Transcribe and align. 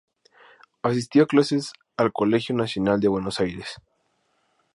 Asistió 0.81 1.21
a 1.21 1.27
clases 1.27 1.73
al 1.95 2.11
Colegio 2.11 2.55
Nacional 2.55 2.99
de 2.99 3.07
Buenos 3.07 3.39
Aires. 3.39 3.75